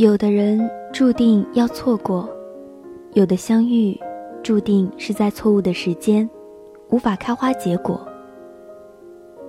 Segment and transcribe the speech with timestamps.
[0.00, 0.58] 有的人
[0.94, 2.26] 注定要错过，
[3.12, 3.94] 有的相遇
[4.42, 6.26] 注定是在错误的时间，
[6.88, 8.00] 无法开花结果。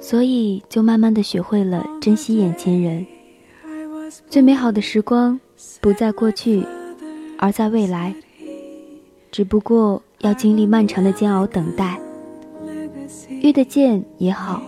[0.00, 3.06] 所以就慢慢的学会了珍惜眼前人。
[4.30, 5.38] 最美好的时光
[5.82, 6.64] 不在过去，
[7.36, 8.14] 而在未来。
[9.30, 12.00] 只不过要经历漫长的煎熬等待。
[13.28, 14.62] 遇得见也好，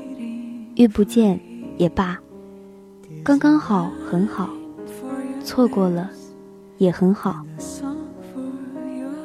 [0.75, 1.41] 遇不见
[1.79, 2.19] 也罢，
[3.25, 4.51] 刚刚好很好。
[5.43, 6.11] 错过了，
[6.79, 7.45] 也很好。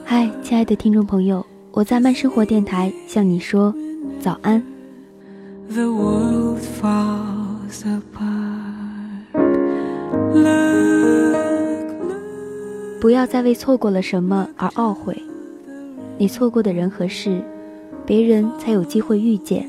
[0.04, 3.74] 嗨，亲爱的听众朋友，我在慢生活电台向你说
[4.20, 4.62] 早安。
[13.00, 15.16] 不要再为错过了什么而懊悔。
[16.18, 17.42] 你错过的人和事，
[18.06, 19.64] 别人才有机会遇见；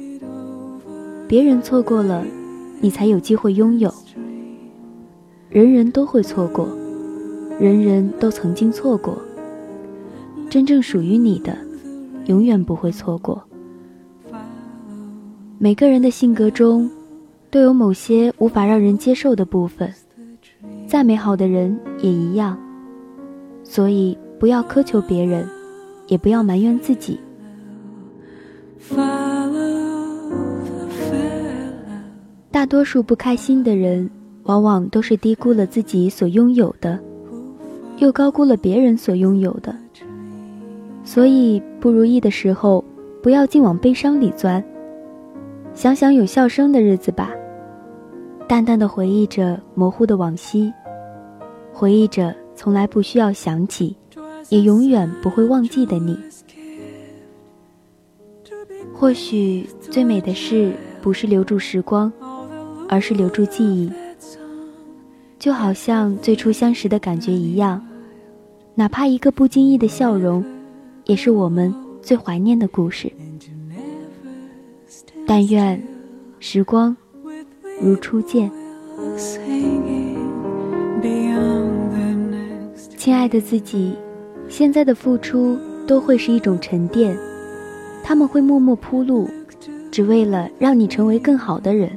[1.26, 2.24] 别人错过了，
[2.80, 3.92] 你才有机会拥有。
[5.48, 6.68] 人人都会错过，
[7.58, 9.16] 人人都曾经错过。
[10.50, 11.56] 真正属于你的，
[12.26, 13.42] 永远不会错过。
[15.58, 16.90] 每个人的性格中，
[17.50, 19.92] 都有某些无法让人接受的部分，
[20.86, 22.58] 再美好的人也一样。
[23.64, 25.48] 所以，不要苛求别人，
[26.08, 27.18] 也不要埋怨自己。
[32.50, 34.10] 大多数不开心的人。
[34.46, 36.98] 往往都是低估了自己所拥有的，
[37.98, 39.76] 又高估了别人所拥有的。
[41.04, 42.84] 所以不如意的时候，
[43.22, 44.62] 不要尽往悲伤里钻，
[45.74, 47.30] 想想有笑声的日子吧，
[48.48, 50.72] 淡淡的回忆着模糊的往昔，
[51.72, 53.96] 回忆着从来不需要想起，
[54.48, 56.16] 也永远不会忘记的你。
[58.92, 60.72] 或许最美的事，
[61.02, 62.12] 不是留住时光，
[62.88, 63.90] 而是留住记忆。
[65.38, 67.84] 就好像最初相识的感觉一样，
[68.74, 70.44] 哪怕一个不经意的笑容，
[71.04, 73.12] 也是我们最怀念的故事。
[75.26, 75.80] 但愿
[76.40, 76.96] 时光
[77.80, 78.50] 如初见。
[82.96, 83.94] 亲爱的自己，
[84.48, 87.16] 现在的付出都会是一种沉淀，
[88.02, 89.28] 他们会默默铺路，
[89.92, 91.90] 只为了让你成为更好的人。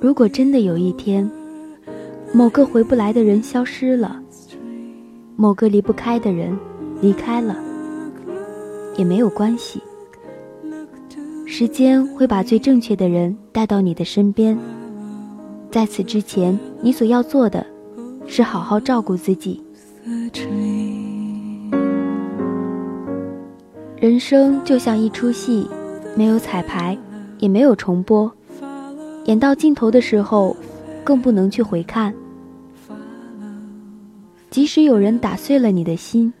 [0.00, 1.28] 如果真的有一天，
[2.32, 4.22] 某个回不来的人消失了，
[5.34, 6.56] 某个离不开的人
[7.00, 7.56] 离开了，
[8.96, 9.82] 也没有关系。
[11.44, 14.56] 时间会把最正确的人带到你的身边。
[15.68, 17.66] 在此之前，你所要做的，
[18.24, 19.60] 是好好照顾自己。
[23.96, 25.68] 人生就像一出戏，
[26.14, 26.96] 没有彩排，
[27.40, 28.32] 也没有重播。
[29.28, 30.56] 演到尽头的时候，
[31.04, 32.14] 更不能去回看。
[34.48, 36.32] 即使有人打碎了你的心，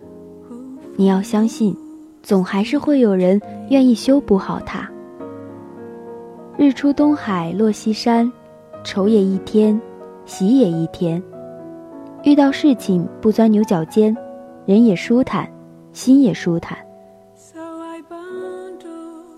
[0.96, 1.76] 你要相信，
[2.22, 3.38] 总还是会有人
[3.68, 4.88] 愿意修补好它。
[6.56, 8.32] 日出东海落西山，
[8.82, 9.78] 愁也一天，
[10.24, 11.22] 喜也一天。
[12.24, 14.16] 遇到事情不钻牛角尖，
[14.64, 15.46] 人也舒坦，
[15.92, 16.78] 心也舒坦。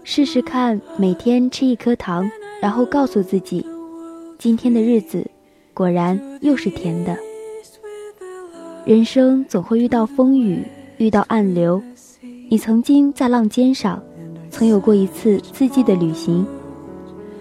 [0.04, 2.30] 试试看，每天吃一颗糖。
[2.60, 3.64] 然后告诉自己，
[4.38, 5.26] 今天的日子
[5.72, 7.16] 果然又是甜的。
[8.84, 10.62] 人生总会遇到风雨，
[10.98, 11.82] 遇到暗流。
[12.48, 14.02] 你曾经在浪尖上，
[14.50, 16.46] 曾有过一次刺激的旅行，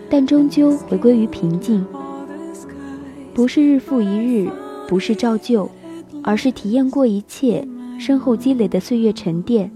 [0.10, 1.86] 但终究回归于平静。
[3.34, 4.50] 不是日复一日，
[4.88, 5.70] 不是照旧，
[6.24, 7.68] 而是体验过一切，
[8.00, 9.72] 身后积累的岁月沉淀，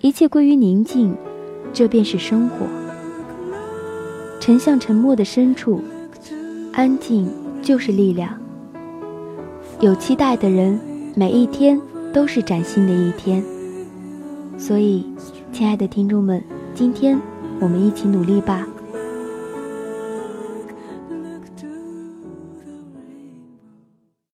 [0.00, 1.14] 一切归于宁静，
[1.72, 2.83] 这便是生活。
[4.44, 5.80] 沉向沉默的深处，
[6.74, 7.26] 安静
[7.62, 8.38] 就是力量。
[9.80, 10.78] 有期待的人，
[11.14, 11.80] 每一天
[12.12, 13.42] 都是崭新的一天。
[14.58, 15.06] 所以，
[15.50, 16.44] 亲爱的听众们，
[16.74, 17.18] 今天
[17.58, 18.68] 我们一起努力吧。